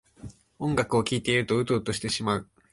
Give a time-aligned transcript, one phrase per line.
[0.57, 2.49] 音楽を聴いているとウトウトしてしまう